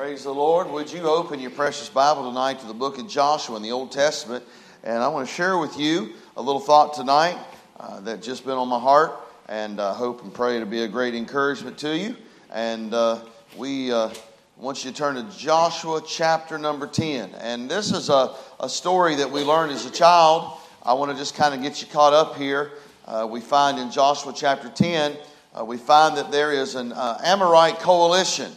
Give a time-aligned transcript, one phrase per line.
[0.00, 0.70] Praise the Lord.
[0.70, 3.92] Would you open your precious Bible tonight to the book of Joshua in the Old
[3.92, 4.42] Testament?
[4.82, 7.36] And I want to share with you a little thought tonight
[7.78, 9.12] uh, that just been on my heart,
[9.50, 12.16] and I uh, hope and pray to be a great encouragement to you.
[12.50, 13.18] And uh,
[13.58, 14.08] we uh,
[14.56, 17.34] want you to turn to Joshua chapter number 10.
[17.34, 20.58] And this is a, a story that we learned as a child.
[20.82, 22.70] I want to just kind of get you caught up here.
[23.04, 25.14] Uh, we find in Joshua chapter 10,
[25.54, 28.50] uh, we find that there is an Amorite coalition.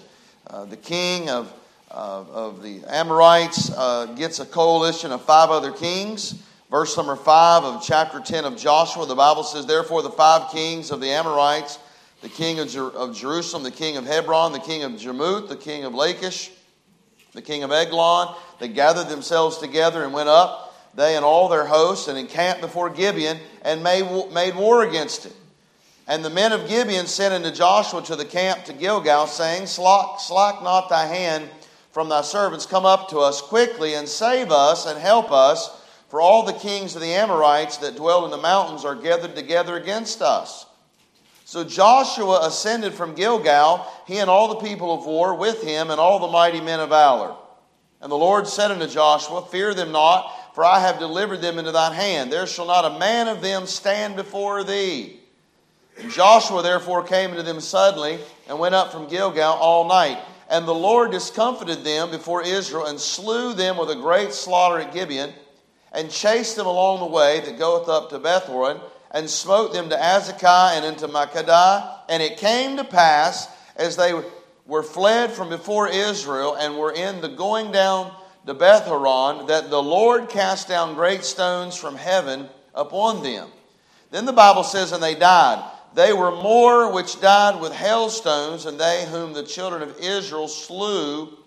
[0.53, 1.51] Uh, the king of,
[1.89, 6.43] uh, of the Amorites uh, gets a coalition of five other kings.
[6.69, 10.91] Verse number 5 of chapter 10 of Joshua, the Bible says, Therefore, the five kings
[10.91, 11.79] of the Amorites,
[12.21, 15.55] the king of, Jer- of Jerusalem, the king of Hebron, the king of Jarmuth, the
[15.55, 16.51] king of Lachish,
[17.33, 21.65] the king of Eglon, they gathered themselves together and went up, they and all their
[21.65, 25.33] hosts, and encamped before Gibeon and made, made war against it.
[26.07, 30.19] And the men of Gibeon sent unto Joshua to the camp to Gilgal, saying, Slack,
[30.19, 31.49] slack not thy hand
[31.91, 35.69] from thy servants, come up to us quickly and save us and help us,
[36.09, 39.77] for all the kings of the Amorites that dwell in the mountains are gathered together
[39.77, 40.65] against us.
[41.45, 45.99] So Joshua ascended from Gilgal, he and all the people of war with him, and
[45.99, 47.35] all the mighty men of valor.
[48.01, 51.71] And the Lord said unto Joshua, Fear them not, for I have delivered them into
[51.71, 52.31] thine hand.
[52.31, 55.19] There shall not a man of them stand before thee.
[55.99, 60.19] And Joshua therefore came unto them suddenly and went up from Gilgal all night.
[60.49, 64.93] And the Lord discomfited them before Israel and slew them with a great slaughter at
[64.93, 65.33] Gibeon
[65.91, 69.95] and chased them along the way that goeth up to Bethhoron and smote them to
[69.95, 71.99] Azekah and into Makkedah.
[72.09, 74.13] And it came to pass as they
[74.65, 78.11] were fled from before Israel and were in the going down
[78.45, 83.49] to Bethhoron that the Lord cast down great stones from heaven upon them.
[84.11, 85.71] Then the Bible says, and they died.
[85.95, 91.37] They were more which died with hailstones than they whom the children of Israel slew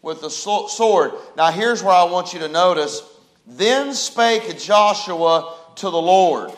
[0.00, 1.12] with the sword.
[1.36, 3.02] Now, here's where I want you to notice.
[3.46, 6.52] Then spake Joshua to the Lord.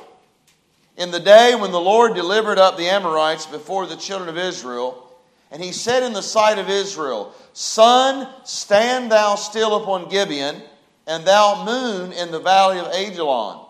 [0.98, 5.05] In the day when the Lord delivered up the Amorites before the children of Israel,
[5.51, 10.61] and he said in the sight of Israel, Sun, stand thou still upon Gibeon,
[11.07, 13.64] and thou moon in the valley of Ajalon.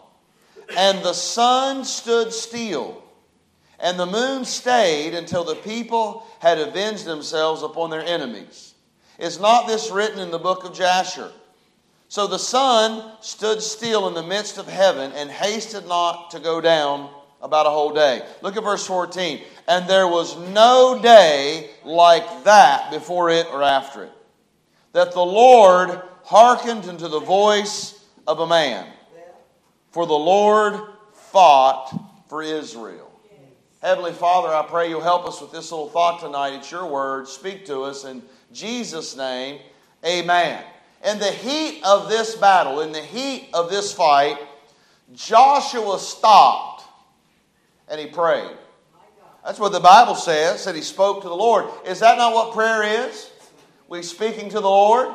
[0.77, 3.03] And the sun stood still
[3.81, 8.75] and the moon stayed until the people had avenged themselves upon their enemies.
[9.19, 11.31] Is not this written in the book of Jasher?
[12.09, 16.61] So the sun stood still in the midst of heaven and hasted not to go
[16.61, 17.11] down
[17.43, 18.23] about a whole day.
[18.43, 19.43] Look at verse 14.
[19.69, 24.13] And there was no day like that before it or after it,
[24.93, 28.87] that the Lord hearkened unto the voice of a man.
[29.91, 30.81] For the Lord
[31.13, 31.93] fought
[32.29, 33.08] for Israel.
[33.81, 36.55] Heavenly Father, I pray you'll help us with this little thought tonight.
[36.55, 37.29] It's your word.
[37.29, 38.23] Speak to us in
[38.53, 39.61] Jesus' name.
[40.05, 40.65] Amen.
[41.05, 44.37] In the heat of this battle, in the heat of this fight,
[45.15, 46.83] Joshua stopped
[47.89, 48.57] and he prayed.
[49.45, 51.67] That's what the Bible says, that he spoke to the Lord.
[51.87, 53.31] Is that not what prayer is?
[53.87, 55.15] We speaking to the Lord?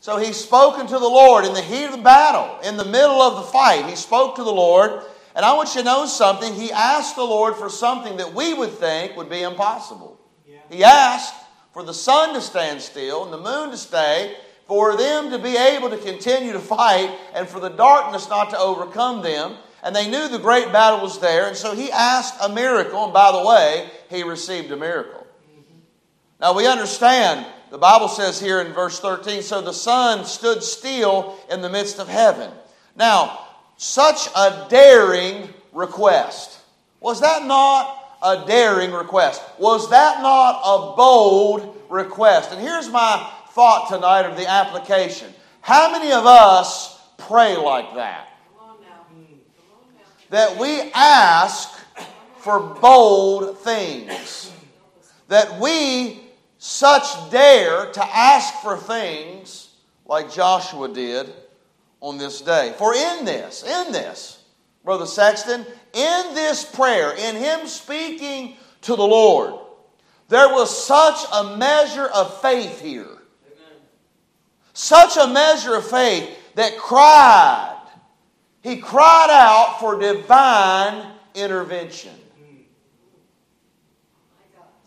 [0.00, 3.22] So he spoken to the Lord in the heat of the battle, in the middle
[3.22, 3.86] of the fight.
[3.86, 5.04] He spoke to the Lord
[5.34, 6.54] and I want you to know something.
[6.54, 10.20] He asked the Lord for something that we would think would be impossible.
[10.46, 10.58] Yeah.
[10.68, 11.34] He asked
[11.72, 14.36] for the sun to stand still and the moon to stay,
[14.66, 18.58] for them to be able to continue to fight, and for the darkness not to
[18.58, 19.56] overcome them.
[19.82, 23.12] And they knew the great battle was there, and so he asked a miracle, and
[23.12, 25.26] by the way, he received a miracle.
[25.50, 25.78] Mm-hmm.
[26.40, 31.36] Now we understand, the Bible says here in verse 13, so the sun stood still
[31.50, 32.52] in the midst of heaven.
[32.94, 33.49] Now,
[33.80, 36.58] such a daring request.
[37.00, 39.40] Was that not a daring request?
[39.58, 42.52] Was that not a bold request?
[42.52, 45.32] And here's my thought tonight of the application.
[45.62, 48.28] How many of us pray like that?
[50.28, 51.70] That we ask
[52.36, 54.52] for bold things.
[55.28, 56.20] That we
[56.58, 59.70] such dare to ask for things
[60.04, 61.32] like Joshua did
[62.00, 62.74] on this day.
[62.78, 64.42] For in this, in this,
[64.84, 69.54] Brother Sexton, in this prayer, in him speaking to the Lord,
[70.28, 73.06] there was such a measure of faith here.
[74.72, 77.76] Such a measure of faith that cried.
[78.62, 82.14] He cried out for divine intervention.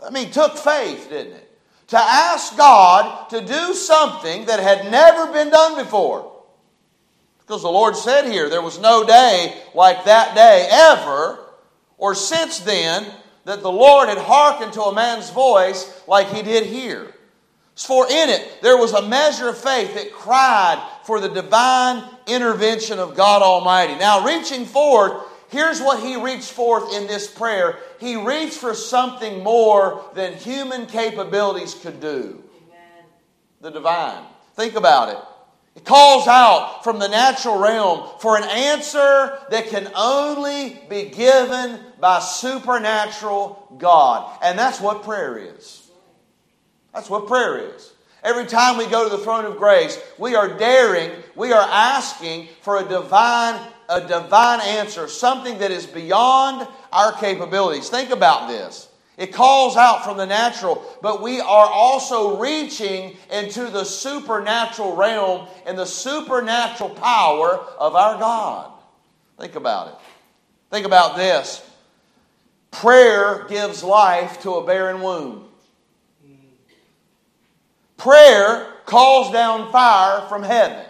[0.03, 1.59] I mean, took faith, didn't it?
[1.89, 6.32] To ask God to do something that had never been done before.
[7.45, 11.39] Because the Lord said here, there was no day like that day ever,
[11.97, 13.05] or since then,
[13.45, 17.13] that the Lord had hearkened to a man's voice like he did here.
[17.75, 22.99] For in it there was a measure of faith that cried for the divine intervention
[22.99, 23.95] of God Almighty.
[23.95, 25.13] Now, reaching forth,
[25.49, 27.79] here's what he reached forth in this prayer.
[27.99, 32.43] He reached for something more than human capabilities could do.
[32.63, 33.05] Amen.
[33.59, 34.23] The divine.
[34.55, 35.17] Think about it.
[35.75, 41.79] It calls out from the natural realm for an answer that can only be given
[41.99, 44.37] by supernatural God.
[44.43, 45.89] And that's what prayer is.
[46.93, 47.91] That's what prayer is.
[48.23, 52.47] Every time we go to the throne of grace, we are daring, we are asking
[52.61, 53.59] for a divine
[53.89, 57.89] a divine answer, something that is beyond our capabilities.
[57.89, 58.87] Think about this.
[59.17, 65.47] It calls out from the natural, but we are also reaching into the supernatural realm
[65.65, 68.71] and the supernatural power of our God.
[69.39, 69.95] Think about it.
[70.71, 71.63] Think about this.
[72.71, 75.47] Prayer gives life to a barren womb.
[77.97, 80.85] Prayer calls down fire from heaven.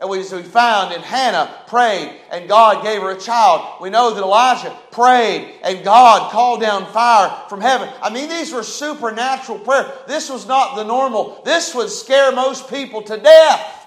[0.00, 3.80] And we, we found in Hannah prayed and God gave her a child.
[3.80, 7.88] We know that Elijah prayed and God called down fire from heaven.
[8.02, 9.92] I mean, these were supernatural prayer.
[10.08, 11.42] This was not the normal.
[11.44, 13.86] This would scare most people to death.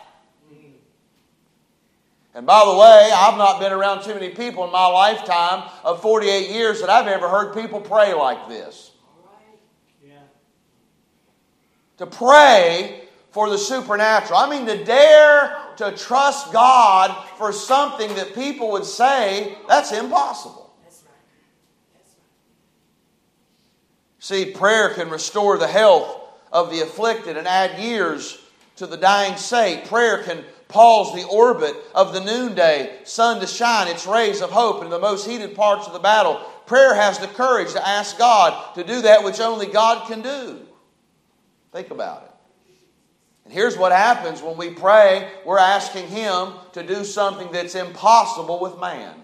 [2.33, 6.01] And by the way, I've not been around too many people in my lifetime of
[6.01, 8.91] 48 years that I've ever heard people pray like this
[11.97, 13.01] to pray
[13.31, 14.37] for the supernatural.
[14.39, 20.73] I mean, to dare to trust God for something that people would say that's impossible.
[20.83, 21.13] That's right.
[21.93, 22.15] That's
[24.39, 24.45] right.
[24.45, 26.19] See, prayer can restore the health
[26.51, 28.39] of the afflicted and add years
[28.77, 29.85] to the dying saint.
[29.85, 34.83] Prayer can pause the orbit of the noonday sun to shine its rays of hope
[34.83, 36.35] in the most heated parts of the battle.
[36.65, 40.59] Prayer has the courage to ask God to do that which only God can do.
[41.71, 42.31] Think about it.
[43.47, 48.59] And here's what happens when we pray we're asking Him to do something that's impossible
[48.59, 49.15] with man.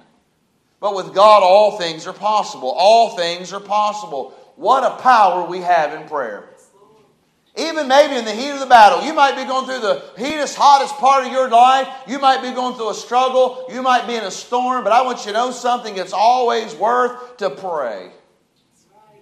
[0.80, 2.70] But with God, all things are possible.
[2.70, 4.30] All things are possible.
[4.56, 6.48] What a power we have in prayer.
[7.58, 10.56] Even maybe in the heat of the battle, you might be going through the heatest,
[10.56, 11.90] hottest part of your life.
[12.08, 13.66] You might be going through a struggle.
[13.74, 14.86] You might be in a storm.
[14.86, 15.98] But I want you to know something.
[15.98, 18.14] It's always worth to pray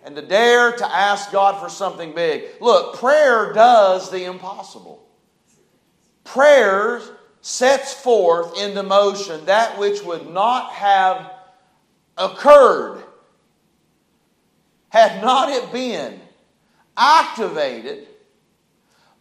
[0.03, 2.43] and to dare to ask God for something big.
[2.59, 5.07] Look, prayer does the impossible.
[6.23, 7.01] Prayer
[7.41, 11.31] sets forth into motion that which would not have
[12.17, 13.03] occurred
[14.89, 16.19] had not it been
[16.97, 18.07] activated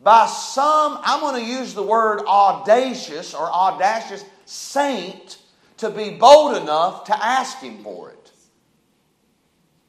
[0.02, 5.38] by some, I'm going to use the word audacious or audacious saint
[5.76, 8.19] to be bold enough to ask him for it.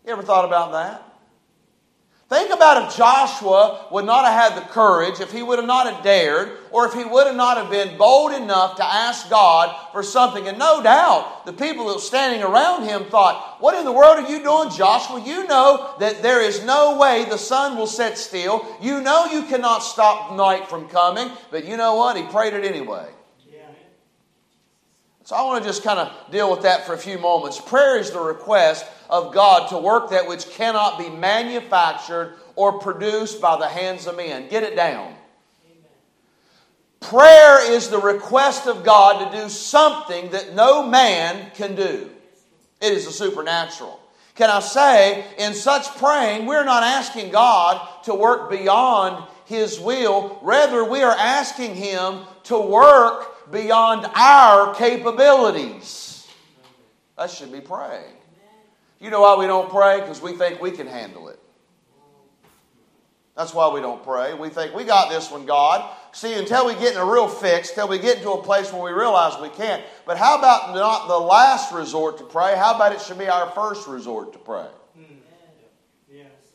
[0.06, 1.12] You ever thought about that?
[2.32, 5.94] Think about if Joshua would not have had the courage, if he would have not
[5.94, 9.76] have dared, or if he would have not have been bold enough to ask God
[9.92, 10.48] for something.
[10.48, 14.18] And no doubt, the people that were standing around him thought, What in the world
[14.18, 15.22] are you doing, Joshua?
[15.22, 18.66] You know that there is no way the sun will set still.
[18.82, 21.30] You know you cannot stop night from coming.
[21.52, 22.16] But you know what?
[22.16, 23.10] He prayed it anyway.
[25.32, 27.58] So I want to just kind of deal with that for a few moments.
[27.58, 33.40] Prayer is the request of God to work that which cannot be manufactured or produced
[33.40, 34.50] by the hands of men.
[34.50, 35.16] Get it down.
[37.00, 42.10] Prayer is the request of God to do something that no man can do.
[42.82, 44.02] It is the supernatural.
[44.36, 50.40] Can I say, in such praying, we're not asking God to work beyond His will.
[50.42, 56.28] Rather, we are asking Him to work beyond our capabilities.
[57.18, 58.14] That should be praying.
[59.00, 60.00] You know why we don't pray?
[60.00, 61.40] Because we think we can handle it.
[63.36, 64.34] That's why we don't pray.
[64.34, 65.90] We think we got this one, God.
[66.12, 68.84] See, until we get in a real fix, till we get into a place where
[68.84, 69.82] we realize we can't.
[70.06, 72.56] But how about not the last resort to pray?
[72.56, 74.68] How about it should be our first resort to pray?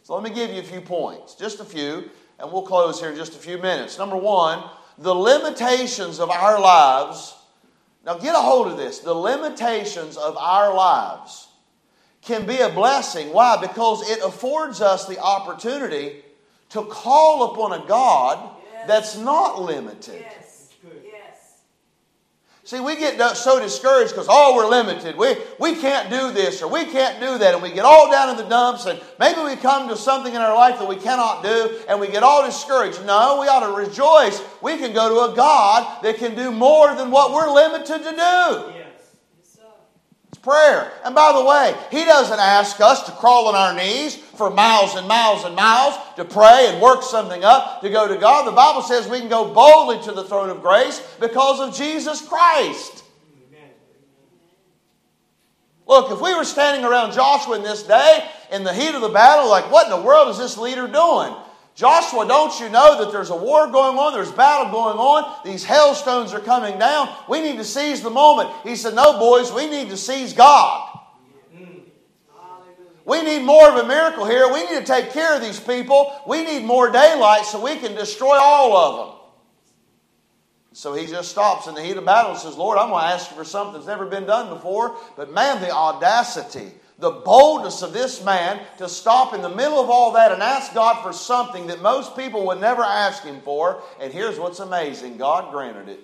[0.02, 3.10] So let me give you a few points, just a few, and we'll close here
[3.10, 3.98] in just a few minutes.
[3.98, 4.62] Number one,
[4.98, 7.34] the limitations of our lives.
[8.04, 9.00] Now, get a hold of this.
[9.00, 11.48] The limitations of our lives
[12.22, 13.32] can be a blessing.
[13.32, 13.56] Why?
[13.60, 16.22] Because it affords us the opportunity
[16.70, 18.50] to call upon a God
[18.86, 20.20] that's not limited.
[20.20, 20.45] Yes.
[22.66, 25.16] See, we get so discouraged because, oh, we're limited.
[25.16, 27.54] We, we can't do this or we can't do that.
[27.54, 30.40] And we get all down in the dumps and maybe we come to something in
[30.40, 33.06] our life that we cannot do and we get all discouraged.
[33.06, 34.42] No, we ought to rejoice.
[34.60, 38.10] We can go to a God that can do more than what we're limited to
[38.10, 38.75] do.
[40.46, 40.92] Prayer.
[41.04, 44.94] And by the way, He doesn't ask us to crawl on our knees for miles
[44.94, 48.46] and miles and miles to pray and work something up to go to God.
[48.46, 52.22] The Bible says we can go boldly to the throne of grace because of Jesus
[52.22, 53.02] Christ.
[55.88, 59.08] Look, if we were standing around Joshua in this day in the heat of the
[59.08, 61.34] battle, like, what in the world is this leader doing?
[61.76, 64.14] Joshua, don't you know that there's a war going on?
[64.14, 65.40] There's battle going on.
[65.44, 67.14] These hailstones are coming down.
[67.28, 68.50] We need to seize the moment.
[68.64, 70.98] He said, No, boys, we need to seize God.
[73.04, 74.52] We need more of a miracle here.
[74.52, 76.12] We need to take care of these people.
[76.26, 79.16] We need more daylight so we can destroy all of them.
[80.72, 83.08] So he just stops in the heat of battle and says, Lord, I'm going to
[83.08, 84.96] ask you for something that's never been done before.
[85.16, 89.90] But man, the audacity the boldness of this man to stop in the middle of
[89.90, 93.82] all that and ask God for something that most people would never ask him for.
[94.00, 96.00] And here's what's amazing God granted it.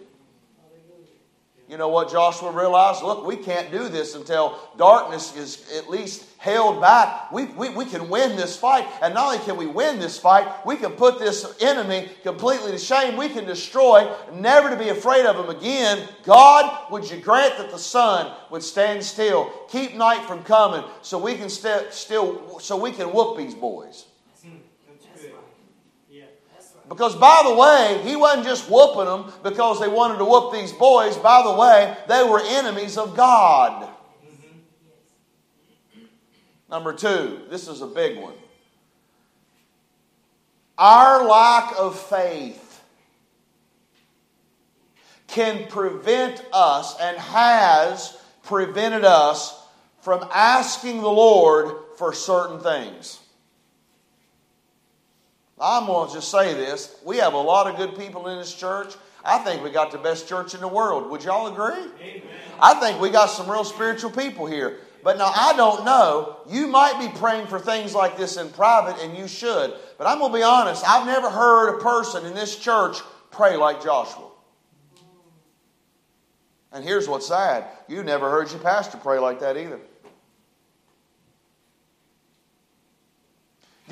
[1.69, 3.03] You know what Joshua realized?
[3.03, 7.31] Look, we can't do this until darkness is at least held back.
[7.33, 8.87] We, we, we can win this fight.
[9.01, 12.79] And not only can we win this fight, we can put this enemy completely to
[12.79, 13.17] shame.
[13.17, 16.07] We can destroy, never to be afraid of him again.
[16.25, 21.17] God, would you grant that the sun would stand still, keep night from coming, so
[21.17, 24.05] we can st- still, so we can whoop these boys.
[26.93, 30.73] Because, by the way, he wasn't just whooping them because they wanted to whoop these
[30.73, 31.17] boys.
[31.17, 33.89] By the way, they were enemies of God.
[36.69, 38.35] Number two, this is a big one.
[40.77, 42.85] Our lack of faith
[45.29, 49.59] can prevent us and has prevented us
[50.03, 53.19] from asking the Lord for certain things.
[55.63, 56.97] I'm going to just say this.
[57.05, 58.95] We have a lot of good people in this church.
[59.25, 61.09] I think we got the best church in the world.
[61.11, 61.89] Would y'all agree?
[62.01, 62.23] Amen.
[62.61, 64.79] I think we got some real spiritual people here.
[65.05, 66.39] But now I don't know.
[66.49, 69.75] You might be praying for things like this in private, and you should.
[69.99, 70.85] But I'm going to be honest.
[70.87, 72.99] I've never heard a person in this church
[73.31, 74.31] pray like Joshua.
[76.73, 79.79] And here's what's sad you never heard your pastor pray like that either.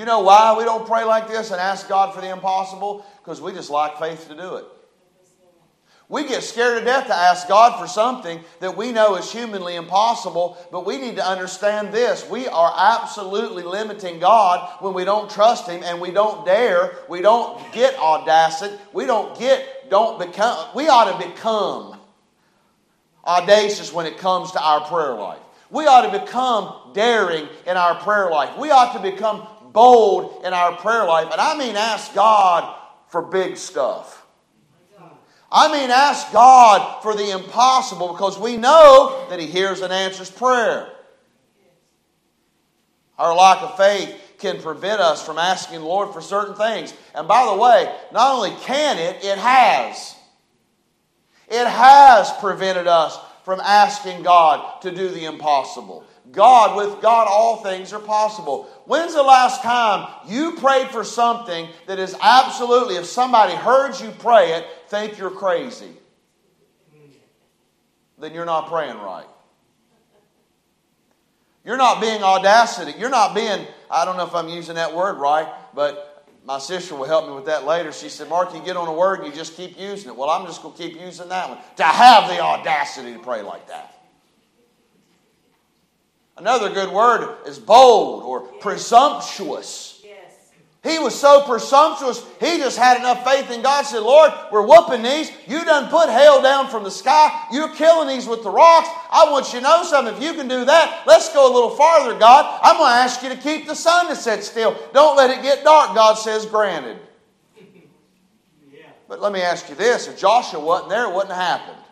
[0.01, 3.05] You know why we don't pray like this and ask God for the impossible?
[3.19, 4.65] Because we just lack faith to do it.
[6.09, 9.77] We get scared to death to ask God for something that we know is humanly
[9.77, 12.27] impossible, but we need to understand this.
[12.27, 17.21] We are absolutely limiting God when we don't trust Him and we don't dare, we
[17.21, 22.01] don't get audacity, we don't get, don't become, we ought to become
[23.27, 25.41] audacious when it comes to our prayer life.
[25.69, 28.59] We ought to become daring in our prayer life.
[28.59, 31.29] We ought to become bold in our prayer life.
[31.33, 32.77] And I mean, ask God
[33.09, 34.27] for big stuff.
[35.53, 40.31] I mean, ask God for the impossible because we know that He hears and answers
[40.31, 40.89] prayer.
[43.19, 46.95] Our lack of faith can prevent us from asking the Lord for certain things.
[47.15, 50.15] And by the way, not only can it, it has.
[51.49, 56.05] It has prevented us from asking God to do the impossible.
[56.33, 58.65] God, with God, all things are possible.
[58.85, 64.11] When's the last time you prayed for something that is absolutely, if somebody heard you
[64.19, 65.91] pray it, think you're crazy?
[68.19, 69.27] Then you're not praying right.
[71.65, 72.93] You're not being audacity.
[72.99, 76.95] You're not being, I don't know if I'm using that word right, but my sister
[76.95, 77.93] will help me with that later.
[77.93, 80.17] She said, Mark, you get on a word and you just keep using it.
[80.17, 81.59] Well, I'm just going to keep using that one.
[81.77, 84.00] To have the audacity to pray like that.
[86.41, 90.03] Another good word is bold or presumptuous.
[90.83, 93.85] He was so presumptuous, he just had enough faith in God.
[93.85, 95.31] Said, Lord, we're whooping these.
[95.47, 97.47] You done put hail down from the sky.
[97.53, 98.89] You're killing these with the rocks.
[99.11, 100.15] I want you to know something.
[100.15, 102.61] If you can do that, let's go a little farther, God.
[102.63, 104.75] I'm going to ask you to keep the sun to set still.
[104.95, 105.95] Don't let it get dark.
[105.95, 106.97] God says, granted.
[109.07, 111.85] But let me ask you this if Joshua wasn't there, it wouldn't have happened.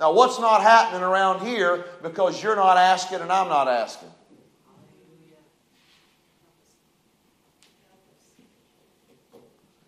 [0.00, 4.08] Now, what's not happening around here because you're not asking and I'm not asking?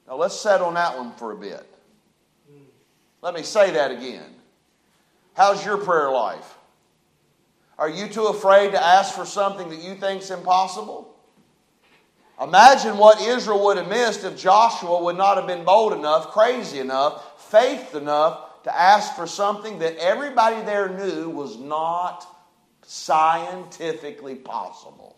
[0.06, 1.66] Now, let's set on that one for a bit.
[3.22, 4.28] Let me say that again.
[5.32, 6.58] How's your prayer life?
[7.78, 11.16] Are you too afraid to ask for something that you think's impossible?
[12.42, 16.80] Imagine what Israel would have missed if Joshua would not have been bold enough, crazy
[16.80, 22.26] enough, faith enough to ask for something that everybody there knew was not
[22.82, 25.16] scientifically possible.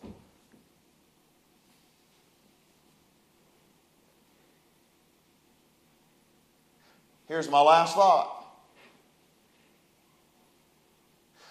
[7.26, 8.30] Here's my last thought.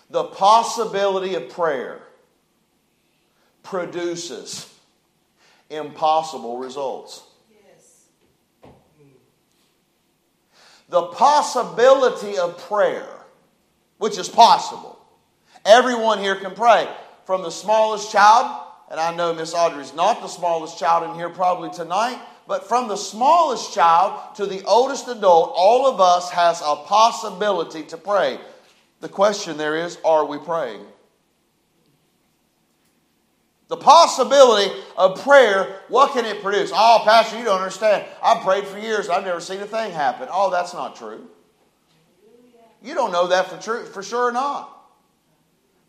[0.09, 1.99] The possibility of prayer
[3.63, 4.71] produces
[5.69, 7.23] impossible results.
[10.93, 13.09] The possibility of prayer,
[13.97, 15.03] which is possible.
[15.65, 16.87] Everyone here can pray.
[17.25, 21.29] From the smallest child, and I know Miss Audrey's not the smallest child in here
[21.29, 26.61] probably tonight, but from the smallest child to the oldest adult, all of us has
[26.61, 28.39] a possibility to pray.
[28.99, 30.85] The question there is, are we praying?
[33.73, 36.69] The possibility of prayer, what can it produce?
[36.71, 38.05] Oh, Pastor, you don't understand.
[38.21, 39.09] I've prayed for years.
[39.09, 40.27] I've never seen a thing happen.
[40.31, 41.27] Oh, that's not true.
[42.83, 44.69] You don't know that for, true, for sure or not.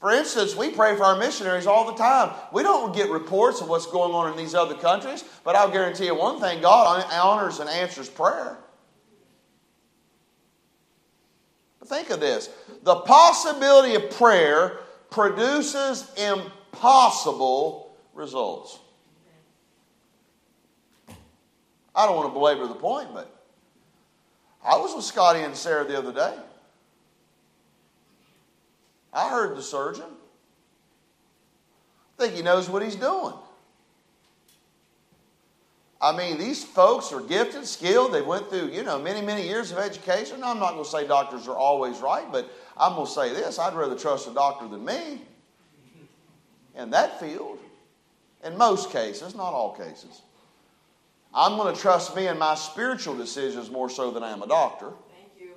[0.00, 2.34] For instance, we pray for our missionaries all the time.
[2.54, 6.06] We don't get reports of what's going on in these other countries, but I'll guarantee
[6.06, 8.56] you one thing God honors and answers prayer.
[11.80, 12.48] But think of this
[12.82, 14.78] the possibility of prayer
[15.10, 16.10] produces
[16.74, 18.80] impossible results.
[21.94, 23.30] I don't want to belabor the point, but
[24.64, 26.36] I was with Scotty and Sarah the other day.
[29.12, 30.06] I heard the surgeon.
[32.18, 33.34] I think he knows what he's doing.
[36.00, 38.12] I mean, these folks are gifted, skilled.
[38.12, 40.42] They went through, you know, many, many years of education.
[40.42, 43.60] I'm not going to say doctors are always right, but I'm going to say this
[43.60, 45.20] I'd rather trust a doctor than me
[46.76, 47.58] in that field.
[48.44, 50.22] In most cases, not all cases.
[51.34, 54.46] I'm going to trust me in my spiritual decisions more so than I am a
[54.46, 54.90] doctor.
[55.10, 55.54] Thank you.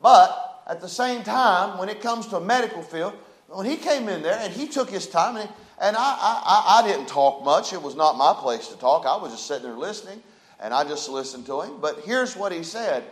[0.00, 3.14] But at the same time, when it comes to a medical field,
[3.48, 5.48] when he came in there and he took his time, and,
[5.80, 7.72] and I, I, I didn't talk much.
[7.72, 9.06] It was not my place to talk.
[9.06, 10.22] I was just sitting there listening,
[10.60, 11.80] and I just listened to him.
[11.80, 13.04] But here's what he said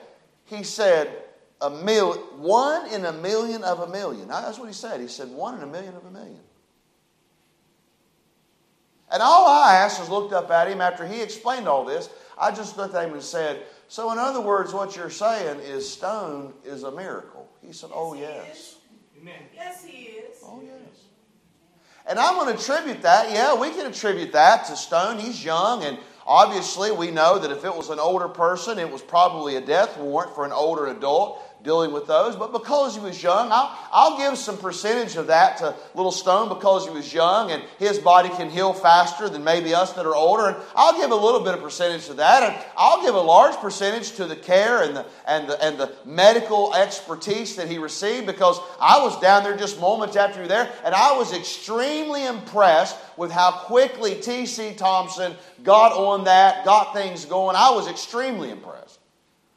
[0.44, 1.10] He said,
[1.60, 4.28] a mil, one in a million of a million.
[4.28, 5.00] Now, that's what he said.
[5.00, 6.40] He said, one in a million of a million.
[9.12, 12.08] And all I asked was looked up at him after he explained all this.
[12.38, 15.90] I just looked at him and said, So, in other words, what you're saying is
[15.90, 17.48] stone is a miracle.
[17.60, 18.76] He said, Oh, yes.
[19.20, 19.34] Amen.
[19.54, 20.38] Yes, he is.
[20.42, 21.02] Oh, yes.
[22.06, 23.30] And I'm going to attribute that.
[23.30, 25.20] Yeah, we can attribute that to Stone.
[25.20, 29.02] He's young, and obviously, we know that if it was an older person, it was
[29.02, 32.36] probably a death warrant for an older adult dealing with those.
[32.36, 36.48] But because he was young, I'll, I'll give some percentage of that to Little Stone
[36.48, 40.14] because he was young and his body can heal faster than maybe us that are
[40.14, 40.48] older.
[40.48, 42.42] And I'll give a little bit of percentage to that.
[42.42, 45.92] And I'll give a large percentage to the care and the, and the, and the
[46.04, 50.48] medical expertise that he received because I was down there just moments after you were
[50.48, 54.74] there and I was extremely impressed with how quickly T.C.
[54.74, 57.56] Thompson got on that, got things going.
[57.56, 59.01] I was extremely impressed.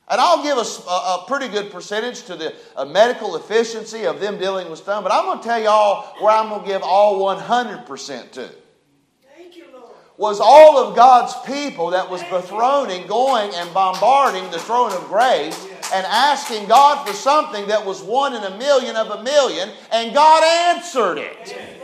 [0.08, 4.38] And I'll give a, a, pretty good percentage to the uh, medical efficiency of them
[4.38, 7.22] dealing with stone, but I'm going to tell y'all where I'm going to give all
[7.36, 8.52] 100% to.
[9.36, 9.90] Thank you, Lord.
[10.18, 15.68] Was all of God's people that was bethroning, going and bombarding the throne of grace
[15.92, 20.14] and asking God for something that was one in a million of a million, and
[20.14, 20.44] God
[20.76, 21.82] answered it.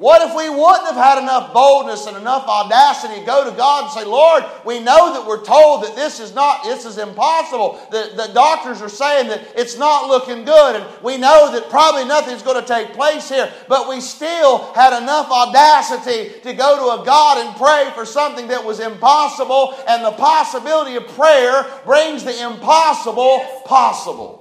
[0.00, 3.84] What if we wouldn't have had enough boldness and enough audacity to go to God
[3.84, 7.78] and say, Lord, we know that we're told that this is not, this is impossible.
[7.90, 12.06] The, the doctors are saying that it's not looking good, and we know that probably
[12.06, 17.02] nothing's going to take place here, but we still had enough audacity to go to
[17.02, 22.24] a God and pray for something that was impossible, and the possibility of prayer brings
[22.24, 24.39] the impossible possible.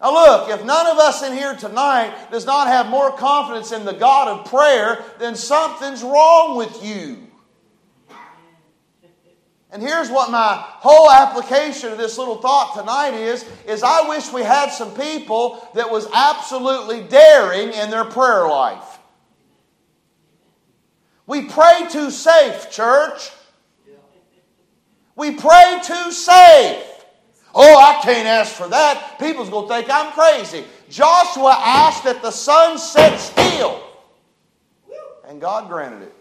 [0.00, 3.84] Now, look, if none of us in here tonight does not have more confidence in
[3.84, 7.24] the God of prayer, then something's wrong with you.
[9.74, 14.32] And here's what my whole application of this little thought tonight is is I wish
[14.32, 18.98] we had some people that was absolutely daring in their prayer life.
[21.26, 23.32] We pray too safe, church.
[25.16, 26.93] We pray too safe.
[27.54, 29.16] Oh, I can't ask for that.
[29.20, 30.64] People's going to think I'm crazy.
[30.88, 33.82] Joshua asked that the sun set still,
[35.26, 36.14] and God granted it.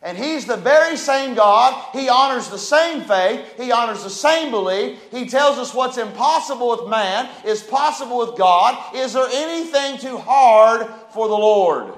[0.00, 1.92] And He's the very same God.
[1.92, 3.54] He honors the same faith.
[3.56, 4.98] He honors the same belief.
[5.10, 8.94] He tells us what's impossible with man is possible with God.
[8.94, 11.94] Is there anything too hard for the Lord?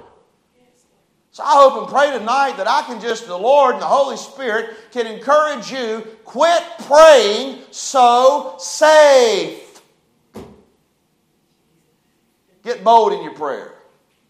[1.33, 4.17] So I hope and pray tonight that I can just, the Lord and the Holy
[4.17, 9.81] Spirit can encourage you quit praying so safe.
[12.65, 13.75] Get bold in your prayer.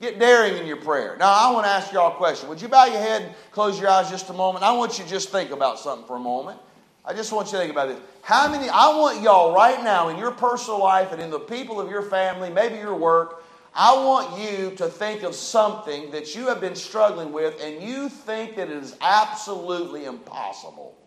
[0.00, 1.16] Get daring in your prayer.
[1.18, 2.48] Now, I want to ask y'all a question.
[2.48, 4.64] Would you bow your head and close your eyes just a moment?
[4.64, 6.58] I want you to just think about something for a moment.
[7.04, 7.98] I just want you to think about this.
[8.22, 11.80] How many, I want y'all right now in your personal life and in the people
[11.80, 13.42] of your family, maybe your work,
[13.74, 18.08] I want you to think of something that you have been struggling with and you
[18.08, 20.99] think that it is absolutely impossible.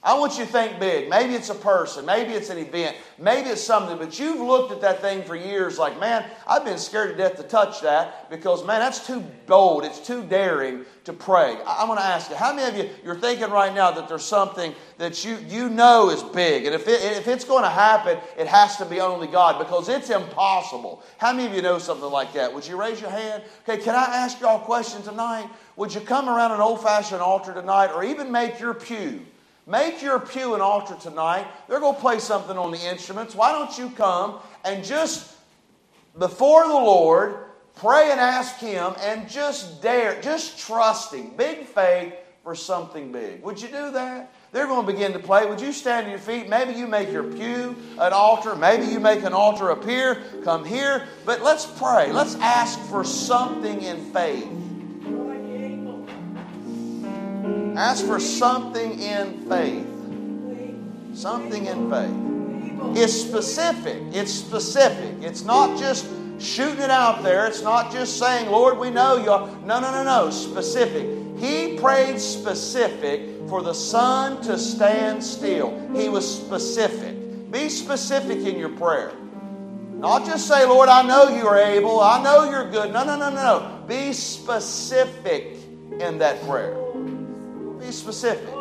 [0.00, 1.10] I want you to think big.
[1.10, 4.80] Maybe it's a person, maybe it's an event, maybe it's something, but you've looked at
[4.82, 8.64] that thing for years like, man, I've been scared to death to touch that because,
[8.64, 11.56] man, that's too bold, it's too daring to pray.
[11.66, 14.08] I, am going to ask you, how many of you, you're thinking right now that
[14.08, 17.70] there's something that you, you know is big, and if, it, if it's going to
[17.70, 21.02] happen, it has to be only God because it's impossible.
[21.18, 22.54] How many of you know something like that?
[22.54, 23.42] Would you raise your hand?
[23.68, 25.50] Okay, can I ask y'all a question tonight?
[25.74, 29.26] Would you come around an old fashioned altar tonight or even make your pew?
[29.68, 31.46] Make your pew an altar tonight.
[31.68, 33.34] They're going to play something on the instruments.
[33.34, 35.36] Why don't you come and just
[36.18, 37.36] before the Lord
[37.76, 43.42] pray and ask Him and just dare, just trusting, big faith for something big.
[43.42, 44.32] Would you do that?
[44.52, 45.44] They're going to begin to play.
[45.44, 46.48] Would you stand on your feet?
[46.48, 48.56] Maybe you make your pew an altar.
[48.56, 50.22] Maybe you make an altar up here.
[50.44, 51.06] Come here.
[51.26, 52.10] But let's pray.
[52.10, 54.48] Let's ask for something in faith.
[57.78, 59.86] Ask for something in faith.
[61.16, 63.00] Something in faith.
[63.00, 64.02] It's specific.
[64.10, 65.22] It's specific.
[65.22, 66.04] It's not just
[66.40, 67.46] shooting it out there.
[67.46, 69.26] It's not just saying, Lord, we know you.
[69.64, 70.28] No, no, no, no.
[70.30, 71.06] Specific.
[71.38, 75.70] He prayed specific for the sun to stand still.
[75.94, 77.52] He was specific.
[77.52, 79.12] Be specific in your prayer.
[79.92, 82.00] Not just say, Lord, I know you are able.
[82.00, 82.92] I know you're good.
[82.92, 83.84] No, no, no, no.
[83.86, 85.58] Be specific
[86.00, 86.87] in that prayer.
[87.88, 88.52] Be specific.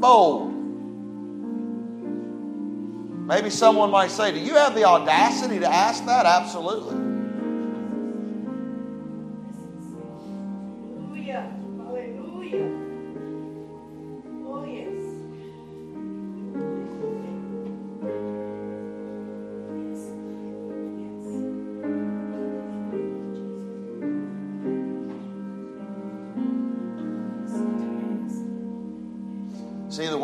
[0.00, 0.54] Bold.
[3.26, 6.24] Maybe someone might say, Do you have the audacity to ask that?
[6.24, 7.19] Absolutely.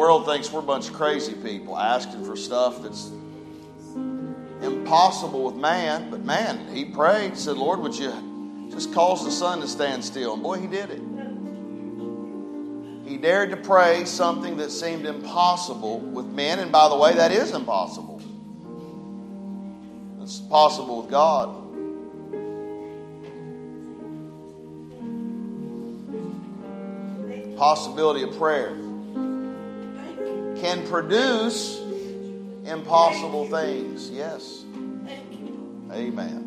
[0.07, 3.11] World thinks we're a bunch of crazy people asking for stuff that's
[4.63, 6.11] impossible with man.
[6.13, 10.35] But man, he prayed, said, Lord, would you just cause the sun to stand still?
[10.35, 11.03] And boy, he did it.
[13.05, 16.61] He dared to pray something that seemed impossible with men.
[16.61, 18.23] And by the way, that is impossible.
[20.23, 21.65] It's possible with God.
[27.59, 28.86] Possibility of prayer
[30.67, 31.79] can produce
[32.65, 34.11] impossible things.
[34.11, 34.65] Yes.
[35.93, 36.46] Amen.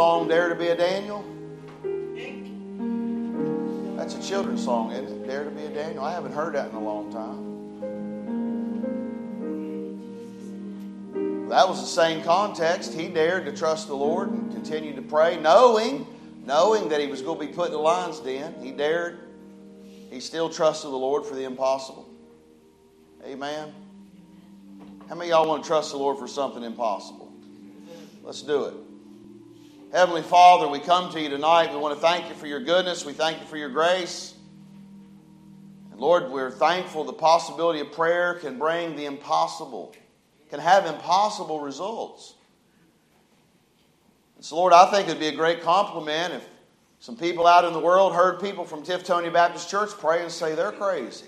[0.00, 1.22] Song, Dare to be a Daniel?
[3.98, 5.26] That's a children's song, isn't it?
[5.26, 6.02] Dare to be a Daniel.
[6.02, 7.50] I haven't heard that in a long time.
[11.50, 12.94] That was the same context.
[12.94, 16.06] He dared to trust the Lord and continue to pray, knowing,
[16.46, 18.54] knowing that he was going to be put in the lion's den.
[18.62, 19.18] He dared.
[20.10, 22.08] He still trusted the Lord for the impossible.
[23.26, 23.74] Amen.
[25.10, 27.30] How many of y'all want to trust the Lord for something impossible?
[28.24, 28.89] Let's do it.
[29.92, 31.72] Heavenly Father, we come to you tonight.
[31.72, 33.04] We want to thank you for your goodness.
[33.04, 34.34] We thank you for your grace.
[35.90, 39.92] And Lord, we're thankful the possibility of prayer can bring the impossible,
[40.48, 42.34] can have impossible results.
[44.36, 46.48] And so, Lord, I think it'd be a great compliment if
[47.00, 50.54] some people out in the world heard people from Tiftonia Baptist Church pray and say
[50.54, 51.26] they're crazy.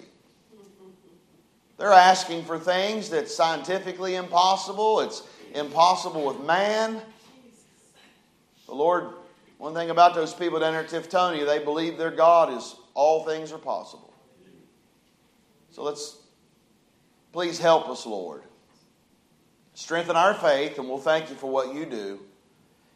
[1.79, 7.03] They're asking for things that's scientifically impossible, it's impossible with man.
[8.73, 9.11] But Lord,
[9.59, 13.23] one thing about those people down there at Tiftonia, they believe their God is all
[13.27, 14.15] things are possible.
[15.69, 16.17] So let's
[17.33, 18.45] please help us, Lord.
[19.75, 22.21] Strengthen our faith, and we'll thank you for what you do.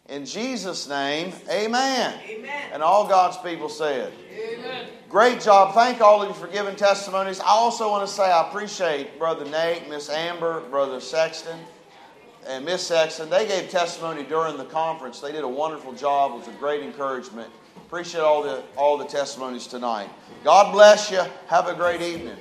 [0.08, 2.20] In Jesus' name, amen.
[2.26, 2.70] Amen.
[2.72, 4.86] And all God's people said, Amen.
[5.10, 5.74] Great job.
[5.74, 7.38] Thank all of you for giving testimonies.
[7.40, 11.58] I also want to say I appreciate Brother Nate, Miss Amber, Brother Sexton,
[12.46, 13.28] and Miss Sexton.
[13.28, 15.20] They gave testimony during the conference.
[15.20, 16.32] They did a wonderful job.
[16.32, 17.50] It was a great encouragement.
[17.76, 20.08] Appreciate all the all the testimonies tonight.
[20.44, 21.22] God bless you.
[21.48, 22.36] Have a great evening.